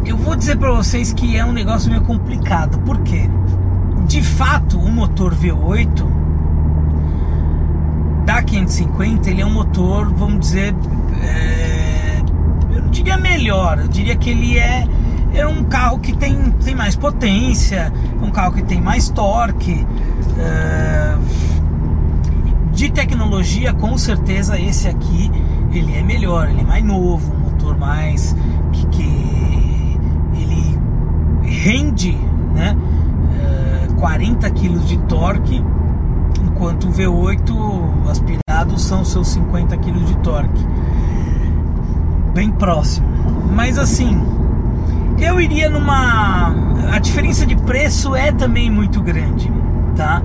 Eu 0.05 0.17
vou 0.17 0.35
dizer 0.35 0.57
para 0.57 0.71
vocês 0.71 1.13
que 1.13 1.37
é 1.37 1.45
um 1.45 1.51
negócio 1.51 1.89
meio 1.89 2.01
complicado, 2.01 2.79
porque 2.79 3.29
de 4.05 4.21
fato 4.21 4.79
o 4.79 4.91
motor 4.91 5.35
V8 5.35 6.05
da 8.25 8.41
550 8.41 9.29
ele 9.29 9.41
é 9.41 9.45
um 9.45 9.53
motor, 9.53 10.11
vamos 10.13 10.39
dizer, 10.39 10.75
é, 11.21 12.21
eu 12.71 12.81
não 12.83 12.89
diria 12.89 13.17
melhor, 13.17 13.79
eu 13.79 13.87
diria 13.87 14.15
que 14.15 14.29
ele 14.29 14.57
é 14.57 14.87
é 15.33 15.45
um 15.45 15.63
carro 15.63 15.99
que 15.99 16.15
tem, 16.15 16.51
tem 16.63 16.75
mais 16.75 16.95
potência, 16.95 17.91
um 18.21 18.31
carro 18.31 18.53
que 18.53 18.63
tem 18.63 18.81
mais 18.81 19.09
torque. 19.09 19.85
É, 20.37 21.17
de 22.79 22.89
tecnologia, 22.89 23.73
com 23.73 23.97
certeza 23.97 24.57
esse 24.57 24.87
aqui 24.87 25.29
ele 25.73 25.97
é 25.97 26.01
melhor, 26.01 26.49
ele 26.49 26.61
é 26.61 26.63
mais 26.63 26.81
novo, 26.81 27.29
um 27.33 27.51
motor 27.51 27.77
mais 27.77 28.33
que, 28.71 28.85
que 28.87 29.97
ele 30.33 30.79
rende, 31.43 32.17
né, 32.55 32.77
40 33.97 34.47
eh, 34.47 34.49
kg 34.49 34.79
de 34.79 34.97
torque, 34.99 35.61
enquanto 36.41 36.87
o 36.87 36.91
V8 36.91 38.09
aspirado 38.09 38.79
são 38.79 39.03
seus 39.03 39.27
50 39.27 39.75
kg 39.75 39.99
de 40.05 40.17
torque. 40.19 40.65
Bem 42.33 42.49
próximo. 42.49 43.07
Mas 43.53 43.77
assim, 43.77 44.23
eu 45.21 45.39
iria 45.39 45.69
numa 45.69 46.53
a 46.91 46.99
diferença 46.99 47.45
de 47.45 47.55
preço 47.55 48.15
é 48.15 48.31
também 48.31 48.69
muito 48.69 49.01
grande, 49.01 49.51
tá? 49.95 50.21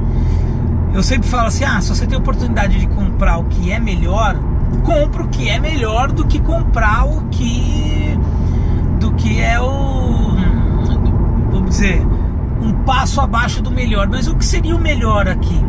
eu 0.94 1.02
sempre 1.02 1.28
falo 1.28 1.48
assim: 1.48 1.64
ah, 1.64 1.80
se 1.80 1.88
você 1.88 2.06
tem 2.06 2.16
oportunidade 2.16 2.78
de 2.78 2.86
comprar 2.86 3.38
o 3.38 3.44
que 3.44 3.72
é 3.72 3.78
melhor, 3.78 4.36
compro 4.84 5.24
o 5.24 5.28
que 5.28 5.48
é 5.48 5.58
melhor 5.58 6.12
do 6.12 6.24
que 6.26 6.38
comprar 6.38 7.04
o 7.04 7.22
que 7.28 8.16
do 9.00 9.12
que 9.14 9.40
é 9.40 9.60
o 9.60 10.36
vamos 11.50 11.70
dizer 11.70 12.06
um 12.62 12.72
passo 12.84 13.20
abaixo 13.20 13.60
do 13.60 13.70
melhor. 13.70 14.08
Mas 14.08 14.28
o 14.28 14.36
que 14.36 14.44
seria 14.44 14.74
o 14.74 14.80
melhor 14.80 15.28
aqui? 15.28 15.60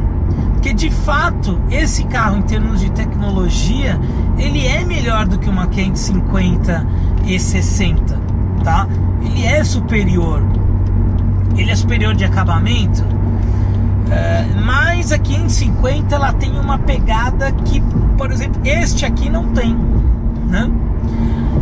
Porque 0.54 0.74
de 0.74 0.92
fato 0.92 1.60
esse 1.72 2.04
carro 2.06 2.38
em 2.38 2.44
termos 2.44 2.80
de 2.80 2.92
tecnologia 2.92 4.00
ele 4.38 4.66
é 4.66 4.86
melhor 4.86 5.26
do 5.26 5.40
que 5.40 5.50
uma 5.50 5.68
550 5.68 6.86
E60, 7.24 8.15
tá? 8.66 8.88
Ele 9.22 9.46
é 9.46 9.64
superior. 9.64 10.44
Ele 11.56 11.72
é 11.72 11.76
superior 11.76 12.14
de 12.14 12.26
acabamento, 12.26 13.06
é, 14.12 14.46
mas 14.62 15.14
a 15.14 15.18
550 15.18 16.14
ela 16.14 16.34
tem 16.34 16.60
uma 16.60 16.78
pegada 16.80 17.50
que, 17.52 17.82
por 18.18 18.30
exemplo, 18.30 18.62
este 18.66 19.06
aqui 19.06 19.30
não 19.30 19.54
tem, 19.54 19.74
né? 20.50 20.70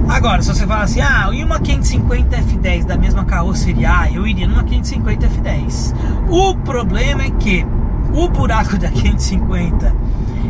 Agora, 0.10 0.42
se 0.42 0.48
você 0.48 0.66
falar 0.66 0.84
assim, 0.84 1.02
ah, 1.02 1.30
e 1.32 1.44
uma 1.44 1.60
550 1.60 2.38
F10 2.38 2.86
da 2.86 2.98
mesma 2.98 3.24
carroceria, 3.24 4.00
ah, 4.00 4.12
eu 4.12 4.26
iria 4.26 4.48
numa 4.48 4.64
550 4.64 5.28
F10. 5.28 5.94
O 6.28 6.56
problema 6.56 7.22
é 7.22 7.30
que 7.30 7.66
o 8.14 8.28
buraco 8.28 8.78
da 8.80 8.90
550 8.90 9.94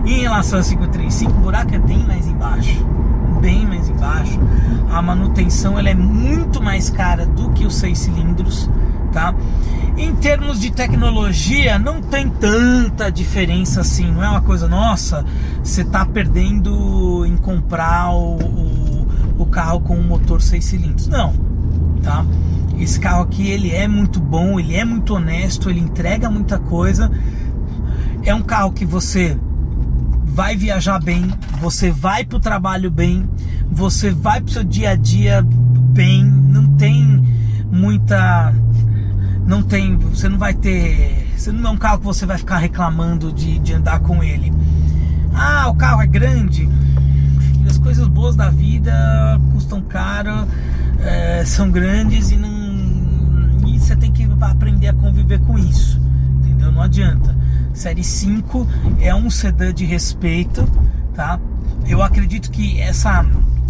em 0.06 0.22
relação 0.22 0.60
a 0.60 0.64
535, 0.64 1.32
o 1.32 1.36
buraco 1.36 1.76
é 1.76 1.80
bem 1.80 2.00
mais 2.06 2.28
embaixo, 2.28 2.86
bem 3.44 3.68
mais 3.68 3.90
embaixo. 3.90 4.40
A 4.90 5.02
manutenção 5.02 5.78
ela 5.78 5.90
é 5.90 5.94
muito 5.94 6.64
mais 6.64 6.90
cara 6.90 7.26
do 7.26 7.50
que 7.50 7.66
os 7.66 7.76
seis 7.76 8.00
cilindros 8.00 8.70
tá? 9.12 9.34
Em 9.96 10.14
termos 10.16 10.60
de 10.60 10.72
tecnologia, 10.72 11.78
não 11.78 12.02
tem 12.02 12.28
tanta 12.28 13.12
diferença 13.12 13.82
assim, 13.82 14.12
não 14.12 14.24
é 14.24 14.28
uma 14.28 14.42
coisa, 14.42 14.68
nossa, 14.68 15.24
você 15.64 15.82
está 15.82 16.04
perdendo 16.04 17.24
em 17.24 17.38
comprar 17.38 18.12
o, 18.12 18.38
o, 18.38 19.08
o 19.38 19.46
carro 19.46 19.82
com 19.82 19.96
um 19.96 20.04
motor 20.04 20.42
6 20.42 20.66
cilindros. 20.66 21.08
Não, 21.08 21.34
tá? 22.02 22.26
Esse 22.80 23.00
carro 23.00 23.22
aqui, 23.22 23.48
ele 23.48 23.70
é 23.70 23.88
muito 23.88 24.20
bom, 24.20 24.60
ele 24.60 24.76
é 24.76 24.84
muito 24.84 25.14
honesto, 25.14 25.70
ele 25.70 25.80
entrega 25.80 26.30
muita 26.30 26.58
coisa. 26.58 27.12
É 28.24 28.34
um 28.34 28.42
carro 28.42 28.72
que 28.72 28.84
você 28.84 29.38
vai 30.34 30.58
viajar 30.58 31.00
bem, 31.00 31.32
você 31.62 31.92
vai 31.92 32.25
para 32.25 32.38
o 32.38 32.40
trabalho 32.40 32.90
bem, 32.90 33.30
você 33.72 34.10
vai 34.10 34.42
para 34.42 34.50
o 34.50 34.52
seu 34.52 34.63
dia 34.63 34.90
a 34.90 34.96
dia 34.96 35.46
bem, 35.94 36.25
não 36.25 36.75
tem 36.75 37.24
muita 37.72 38.52
não 39.46 39.62
tem, 39.62 39.96
você 39.96 40.28
não 40.28 40.40
vai 40.40 40.54
ter, 40.54 41.32
você 41.38 41.52
não 41.52 41.70
é 41.70 41.74
um 41.74 41.78
carro 41.78 42.00
que 42.00 42.06
você 42.06 42.25
vai 42.25 42.38
ficar 42.38 42.58
reclamando 42.58 43.32
de, 43.32 43.60
de 43.60 43.74
andar 43.74 44.00
com 44.00 44.24
ele. 44.24 44.52
Ah, 45.36 45.68
o 45.70 45.75
carro 45.75 46.02
é 46.02 46.08
grande. 46.08 46.68
As 47.70 47.78
coisas 47.78 48.08
boas 48.08 48.36
da 48.36 48.50
vida 48.50 49.40
custam 49.52 49.82
caro, 49.82 50.48
é, 51.00 51.44
são 51.46 51.70
grandes 51.70 52.32
e 52.32 52.38
não 52.38 53.68
e 53.68 53.80
você 53.80 53.96
tem 53.96 54.12
que 54.12 54.28
aprender 54.42 54.88
a 54.88 54.94
conviver 54.94 55.40
com 55.42 55.60
isso, 55.60 56.02
entendeu? 56.40 56.72
Não 56.72 56.82
adianta. 56.82 57.43
Série 57.74 58.03
5 58.03 58.68
é 59.01 59.13
um 59.15 59.30
sedã 59.30 59.74
de 59.74 59.84
respeito, 59.84 60.63
tá? 61.15 61.39
Eu 61.88 62.01
acredito 62.03 62.51
que 62.51 62.80
essa 62.80 63.25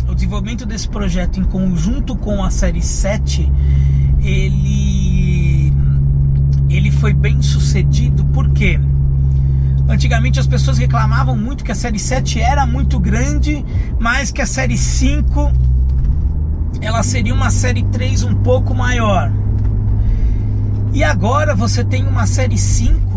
o 0.07 0.13
desenvolvimento 0.13 0.65
desse 0.65 0.88
projeto 0.89 1.39
em 1.39 1.43
conjunto 1.43 2.15
com 2.15 2.43
a 2.43 2.51
série 2.51 2.81
7, 2.81 3.51
ele 4.22 5.74
ele 6.69 6.91
foi 6.91 7.13
bem 7.13 7.41
sucedido 7.41 8.25
porque 8.25 8.79
antigamente 9.88 10.39
as 10.39 10.48
pessoas 10.48 10.77
reclamavam 10.77 11.38
muito 11.38 11.63
que 11.63 11.72
a 11.72 11.75
série 11.75 12.00
7 12.00 12.41
era 12.41 12.65
muito 12.65 13.00
grande, 13.00 13.63
mas 14.00 14.31
que 14.31 14.41
a 14.41 14.45
série 14.45 14.77
5 14.77 15.51
ela 16.81 17.03
seria 17.03 17.33
uma 17.33 17.50
série 17.50 17.83
3 17.83 18.24
um 18.24 18.36
pouco 18.36 18.74
maior. 18.74 19.31
E 20.93 21.03
agora 21.03 21.55
você 21.55 21.83
tem 21.83 22.05
uma 22.05 22.27
série 22.27 22.57
5 22.57 23.12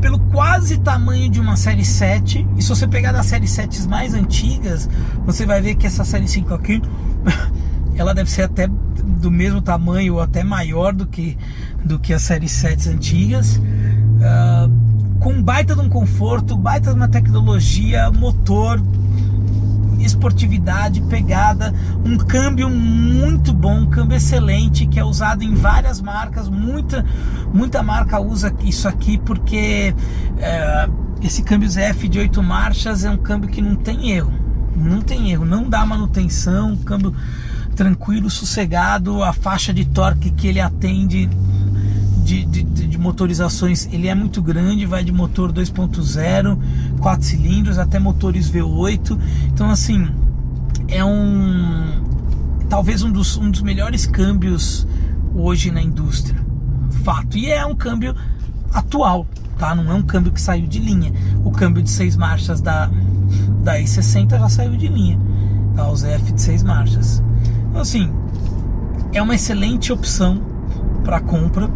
pelo 0.00 0.18
quase 0.18 0.78
tamanho 0.78 1.28
de 1.30 1.40
uma 1.40 1.56
série 1.56 1.84
7. 1.84 2.46
E 2.56 2.62
se 2.62 2.68
você 2.68 2.86
pegar 2.86 3.12
das 3.12 3.26
séries 3.26 3.50
7 3.50 3.86
mais 3.88 4.14
antigas, 4.14 4.88
você 5.24 5.44
vai 5.44 5.60
ver 5.60 5.74
que 5.74 5.86
essa 5.86 6.04
série 6.04 6.26
5 6.26 6.54
aqui 6.54 6.82
ela 7.96 8.14
deve 8.14 8.30
ser 8.30 8.42
até 8.42 8.66
do 8.66 9.30
mesmo 9.30 9.60
tamanho 9.60 10.14
ou 10.14 10.20
até 10.20 10.42
maior 10.42 10.92
do 10.94 11.06
que, 11.06 11.36
do 11.84 11.98
que 11.98 12.14
as 12.14 12.22
séries 12.22 12.52
7 12.52 12.88
antigas. 12.88 13.56
Uh, 13.56 14.90
com 15.20 15.42
baita 15.42 15.74
de 15.74 15.82
um 15.82 15.88
conforto, 15.88 16.56
baita 16.56 16.90
de 16.90 16.96
uma 16.96 17.08
tecnologia, 17.08 18.10
motor, 18.10 18.82
esportividade, 20.00 21.00
pegada, 21.02 21.74
um 22.04 22.16
câmbio 22.16 22.68
muito 22.68 23.52
bom, 23.52 23.80
um 23.80 23.86
câmbio 23.86 24.16
excelente 24.16 24.86
que 24.86 24.98
é 24.98 25.04
usado 25.04 25.42
em 25.42 25.54
várias 25.54 26.00
marcas, 26.00 26.48
muita 26.48 27.04
muita 27.52 27.82
marca 27.82 28.20
usa 28.20 28.54
isso 28.62 28.88
aqui 28.88 29.18
porque 29.18 29.94
é, 30.38 30.88
esse 31.22 31.42
câmbio 31.42 31.68
ZF 31.68 32.08
de 32.08 32.18
8 32.18 32.42
marchas 32.42 33.04
é 33.04 33.10
um 33.10 33.16
câmbio 33.16 33.48
que 33.48 33.60
não 33.60 33.76
tem 33.76 34.10
erro, 34.10 34.32
não 34.74 35.00
tem 35.00 35.30
erro, 35.30 35.44
não 35.44 35.68
dá 35.68 35.84
manutenção, 35.84 36.76
câmbio 36.76 37.14
tranquilo, 37.76 38.28
sossegado, 38.28 39.22
a 39.22 39.32
faixa 39.32 39.72
de 39.72 39.84
torque 39.84 40.30
que 40.30 40.46
ele 40.46 40.60
atende 40.60 41.28
de, 42.24 42.44
de, 42.44 42.62
de, 42.62 42.86
motorizações 43.00 43.88
ele 43.92 44.08
é 44.08 44.14
muito 44.14 44.40
grande, 44.42 44.86
vai 44.86 45.02
de 45.02 45.12
motor 45.12 45.52
2.0, 45.52 46.58
4 47.00 47.26
cilindros 47.26 47.78
até 47.78 47.98
motores 47.98 48.50
V8. 48.50 49.18
Então 49.52 49.70
assim, 49.70 50.08
é 50.88 51.04
um 51.04 52.02
talvez 52.68 53.02
um 53.02 53.10
dos, 53.10 53.36
um 53.36 53.50
dos 53.50 53.62
melhores 53.62 54.06
câmbios 54.06 54.86
hoje 55.34 55.70
na 55.70 55.82
indústria. 55.82 56.38
Fato. 57.02 57.36
E 57.36 57.50
é 57.50 57.64
um 57.66 57.74
câmbio 57.74 58.14
atual, 58.72 59.26
tá? 59.58 59.74
Não 59.74 59.90
é 59.90 59.94
um 59.94 60.02
câmbio 60.02 60.30
que 60.30 60.40
saiu 60.40 60.66
de 60.66 60.78
linha. 60.78 61.12
O 61.44 61.50
câmbio 61.50 61.82
de 61.82 61.90
seis 61.90 62.16
marchas 62.16 62.60
da 62.60 62.90
da 63.62 63.78
i60 63.78 64.38
já 64.38 64.48
saiu 64.48 64.76
de 64.76 64.88
linha. 64.88 65.18
Tá? 65.74 65.88
Os 65.90 66.04
F 66.04 66.32
de 66.32 66.40
seis 66.40 66.62
marchas. 66.62 67.22
Então, 67.68 67.80
assim, 67.80 68.12
é 69.12 69.20
uma 69.22 69.34
excelente 69.34 69.92
opção 69.92 70.40
para 71.04 71.20
compra. 71.20 71.70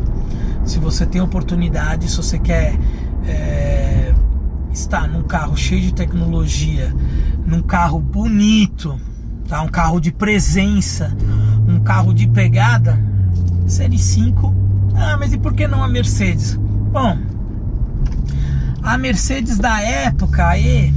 Se 0.65 0.79
você 0.79 1.05
tem 1.05 1.21
oportunidade, 1.21 2.11
se 2.11 2.17
você 2.17 2.39
quer 2.39 2.79
é, 3.27 4.13
estar 4.73 5.09
num 5.09 5.23
carro 5.23 5.57
cheio 5.57 5.81
de 5.83 5.95
tecnologia, 5.95 6.95
num 7.47 7.63
carro 7.63 8.01
bonito, 8.01 8.99
tá? 9.49 9.61
um 9.63 9.69
carro 9.69 10.01
de 10.01 10.11
presença, 10.11 11.15
um 11.69 11.81
carro 11.81 12.13
de 12.15 12.27
pegada, 12.27 12.99
Série 13.67 13.99
5. 13.99 14.55
Ah, 14.95 15.17
mas 15.19 15.33
e 15.33 15.39
por 15.39 15.53
que 15.55 15.67
não 15.67 15.83
a 15.83 15.89
Mercedes? 15.89 16.55
Bom, 16.55 17.19
a 18.83 18.97
Mercedes 18.97 19.59
da 19.59 19.81
época 19.81 20.47
aí 20.47 20.95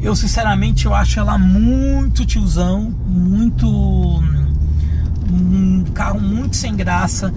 eu 0.00 0.14
sinceramente 0.14 0.86
eu 0.86 0.94
acho 0.94 1.18
ela 1.18 1.38
muito 1.38 2.24
tiozão, 2.24 2.94
muito 3.06 3.66
um 5.28 5.84
carro 5.94 6.20
muito 6.20 6.54
sem 6.54 6.76
graça 6.76 7.32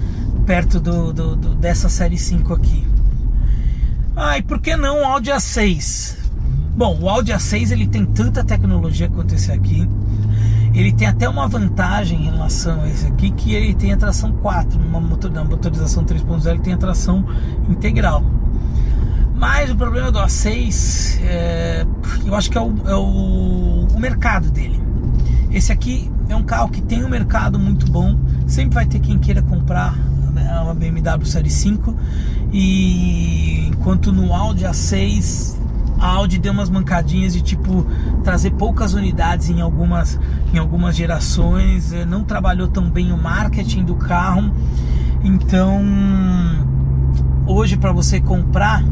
perto 0.50 0.80
do, 0.80 1.14
do, 1.14 1.36
do 1.36 1.54
dessa 1.54 1.88
série 1.88 2.18
5 2.18 2.56
aqui. 2.56 2.84
Ah, 4.16 4.40
e 4.40 4.42
por 4.42 4.60
que 4.60 4.76
não 4.76 5.04
o 5.04 5.06
Audi 5.06 5.30
A6? 5.30 6.18
Bom, 6.76 6.98
o 7.00 7.08
Audi 7.08 7.32
A6 7.32 7.70
ele 7.70 7.86
tem 7.86 8.04
tanta 8.04 8.44
tecnologia 8.44 9.08
quanto 9.08 9.36
esse 9.36 9.52
aqui. 9.52 9.88
Ele 10.74 10.92
tem 10.92 11.08
até 11.08 11.30
uma 11.30 11.48
vantagem 11.48 12.22
em 12.22 12.32
relação 12.32 12.82
a 12.82 12.90
esse 12.90 13.06
aqui, 13.06 13.30
que 13.30 13.54
ele 13.54 13.76
tem 13.76 13.94
a 13.94 13.98
tração 13.98 14.32
4, 14.32 14.80
numa 14.80 15.00
motor, 15.00 15.30
na 15.30 15.44
motorização 15.44 16.04
3.0 16.04 16.50
ele 16.50 16.60
tem 16.62 16.74
a 16.74 16.78
tração 16.78 17.24
integral. 17.70 18.24
Mas 19.36 19.70
o 19.70 19.76
problema 19.76 20.12
do 20.12 20.18
A6, 20.18 21.20
é, 21.26 21.86
eu 22.26 22.34
acho 22.34 22.50
que 22.50 22.58
é, 22.58 22.62
o, 22.62 22.74
é 22.88 22.96
o, 22.96 23.88
o, 23.94 24.00
mercado 24.00 24.50
dele. 24.50 24.82
Esse 25.52 25.72
aqui 25.72 26.12
é 26.28 26.36
um 26.36 26.44
carro 26.44 26.70
que 26.70 26.82
tem 26.82 27.06
um 27.06 27.10
mercado 27.10 27.60
muito 27.60 27.86
bom. 27.92 28.18
Sempre 28.48 28.74
vai 28.74 28.88
ter 28.88 29.00
quem 29.00 29.20
queira 29.20 29.44
comprar 29.44 29.94
uma 29.94 29.99
BMW 30.92 31.26
Série 31.26 31.50
5. 31.50 31.96
E 32.52 33.68
enquanto 33.68 34.12
no 34.12 34.34
Audi 34.34 34.66
A6 34.66 35.58
a 36.00 36.08
Audi 36.08 36.40
deu 36.40 36.54
umas 36.54 36.70
mancadinhas 36.70 37.34
de 37.34 37.42
tipo 37.42 37.86
trazer 38.24 38.52
poucas 38.52 38.94
unidades 38.94 39.50
em 39.50 39.60
algumas, 39.60 40.18
em 40.54 40.58
algumas 40.58 40.96
gerações, 40.96 41.92
é, 41.92 42.06
não 42.06 42.24
trabalhou 42.24 42.70
tão 42.70 42.90
bem 42.90 43.12
o 43.12 43.18
marketing 43.18 43.84
do 43.84 43.96
carro. 43.96 44.50
Então, 45.22 45.82
hoje 47.46 47.76
para 47.76 47.92
você 47.92 48.22
comprar 48.22 48.84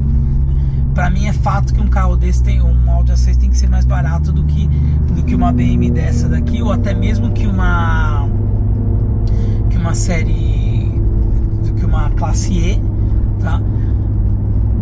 para 0.93 1.11
mim 1.11 1.27
é 1.27 1.33
fato 1.33 1.75
que 1.75 1.79
um 1.79 1.87
carro 1.87 2.17
desse 2.17 2.41
tem 2.41 2.59
um 2.59 2.91
Audi 2.91 3.13
A6 3.13 3.37
tem 3.37 3.49
que 3.51 3.57
ser 3.57 3.69
mais 3.69 3.85
barato 3.85 4.31
do 4.31 4.43
que 4.43 4.67
do 5.13 5.23
que 5.23 5.35
uma 5.35 5.53
BM 5.53 5.91
dessa 5.91 6.27
daqui 6.27 6.59
ou 6.61 6.71
até 6.71 6.93
mesmo 6.93 7.31
que 7.31 7.45
uma 7.45 8.27
que 9.69 9.77
uma 9.77 9.93
série 9.93 10.46
uma 11.87 12.09
classe 12.11 12.53
E, 12.53 12.81
tá? 13.41 13.61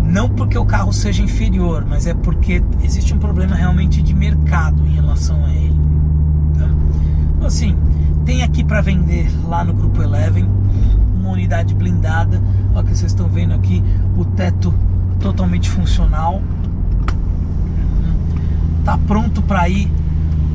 Não 0.03 0.29
porque 0.29 0.57
o 0.57 0.65
carro 0.65 0.93
seja 0.93 1.21
inferior, 1.21 1.85
mas 1.87 2.07
é 2.07 2.13
porque 2.13 2.63
existe 2.83 3.13
um 3.13 3.17
problema 3.17 3.55
realmente 3.55 4.01
de 4.01 4.13
mercado 4.13 4.85
em 4.85 4.91
relação 4.91 5.43
a 5.45 5.53
ele. 5.53 5.79
Tá? 6.57 6.69
Então, 7.35 7.47
assim, 7.47 7.75
tem 8.25 8.43
aqui 8.43 8.63
para 8.63 8.81
vender 8.81 9.29
lá 9.47 9.63
no 9.63 9.73
Grupo 9.73 10.01
Eleven 10.01 10.49
uma 11.19 11.31
unidade 11.31 11.73
blindada. 11.73 12.41
Olha 12.73 12.83
que 12.83 12.95
vocês 12.95 13.11
estão 13.11 13.27
vendo 13.27 13.53
aqui 13.53 13.83
o 14.15 14.25
teto 14.25 14.73
totalmente 15.19 15.69
funcional. 15.69 16.41
Tá 18.83 18.97
pronto 19.07 19.41
para 19.41 19.67
ir 19.67 19.91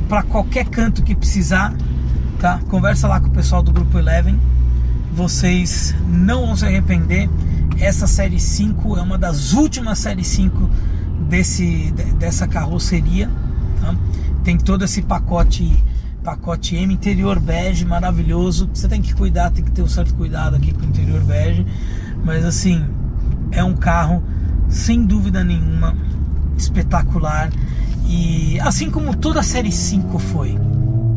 para 0.08 0.22
qualquer 0.22 0.64
canto 0.66 1.02
que 1.02 1.14
precisar, 1.14 1.74
tá? 2.38 2.60
Conversa 2.68 3.06
lá 3.08 3.20
com 3.20 3.28
o 3.28 3.30
pessoal 3.30 3.62
do 3.62 3.72
Grupo 3.72 3.98
Eleven. 3.98 4.38
Vocês 5.12 5.94
não 6.08 6.46
vão 6.46 6.56
se 6.56 6.64
arrepender. 6.64 7.28
Essa 7.78 8.06
série 8.06 8.38
5 8.38 8.96
é 8.98 9.02
uma 9.02 9.18
das 9.18 9.52
últimas 9.52 9.98
série 9.98 10.24
5 10.24 10.70
desse, 11.28 11.92
dessa 12.18 12.46
carroceria. 12.46 13.30
Tá? 13.80 13.94
Tem 14.44 14.56
todo 14.56 14.84
esse 14.84 15.02
pacote 15.02 15.82
pacote 16.22 16.76
M 16.76 16.92
interior 16.92 17.40
bege 17.40 17.84
maravilhoso. 17.84 18.68
Você 18.72 18.86
tem 18.88 19.00
que 19.00 19.14
cuidar, 19.14 19.50
tem 19.50 19.64
que 19.64 19.70
ter 19.70 19.82
um 19.82 19.88
certo 19.88 20.14
cuidado 20.14 20.56
aqui 20.56 20.72
com 20.72 20.82
o 20.82 20.84
interior 20.84 21.22
bege, 21.24 21.66
mas 22.24 22.44
assim 22.44 22.84
é 23.50 23.64
um 23.64 23.74
carro 23.74 24.22
sem 24.68 25.04
dúvida 25.04 25.42
nenhuma 25.42 25.96
espetacular 26.56 27.50
e 28.06 28.60
assim 28.60 28.90
como 28.90 29.16
toda 29.16 29.40
a 29.40 29.42
série 29.42 29.72
5 29.72 30.18
foi. 30.18 30.58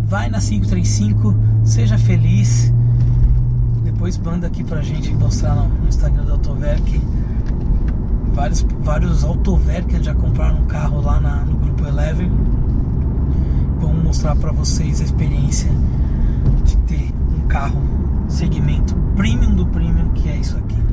Vai 0.05 0.29
na 0.29 0.39
535, 0.39 1.35
seja 1.63 1.97
feliz 1.97 2.71
depois 4.03 4.17
manda 4.17 4.47
aqui 4.47 4.65
pra 4.65 4.81
gente 4.81 5.13
mostrar 5.15 5.55
no 5.55 5.87
Instagram 5.87 6.25
do 6.25 6.33
Autoverk. 6.33 7.01
Vários, 8.33 8.61
vários 8.81 9.23
Autoverk 9.23 10.03
já 10.03 10.13
compraram 10.13 10.57
um 10.57 10.65
carro 10.65 10.99
lá 10.99 11.21
na, 11.21 11.45
no 11.45 11.55
grupo 11.55 11.87
Eleven. 11.87 12.29
Vamos 13.79 14.03
mostrar 14.03 14.35
para 14.35 14.51
vocês 14.51 14.99
a 14.99 15.05
experiência 15.05 15.71
de 16.65 16.75
ter 16.79 17.13
um 17.33 17.47
carro 17.47 17.81
segmento 18.27 18.93
premium 19.15 19.55
do 19.55 19.65
premium, 19.67 20.09
que 20.09 20.27
é 20.27 20.35
isso 20.35 20.57
aqui. 20.57 20.83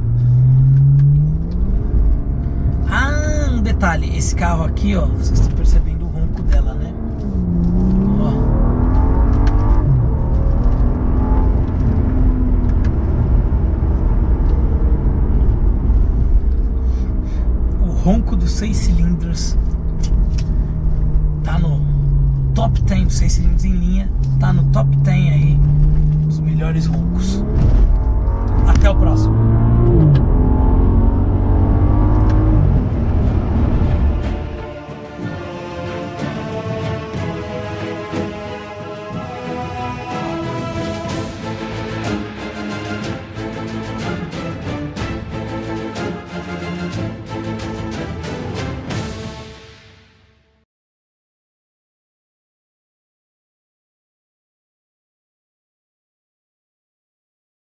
Ah, 2.88 3.51
um 3.51 3.61
detalhe, 3.61 4.16
esse 4.16 4.37
carro 4.37 4.62
aqui, 4.62 4.94
ó, 4.94 5.07
vocês 5.07 5.40
estão 5.40 5.57
percebendo 5.57 5.99
ronco 18.04 18.34
dos 18.34 18.52
seis 18.52 18.76
cilindros 18.76 19.56
tá 21.44 21.58
no 21.58 21.80
top 22.54 22.80
10 22.82 23.04
dos 23.04 23.14
seis 23.14 23.32
cilindros 23.32 23.64
em 23.64 23.72
linha, 23.72 24.10
tá 24.38 24.52
no 24.52 24.64
top 24.72 24.94
10 24.96 25.32
aí 25.32 25.60
dos 26.24 26.40
melhores 26.40 26.86
roncos. 26.86 27.44
Até 28.66 28.88
o 28.88 28.96
próximo. 28.96 29.34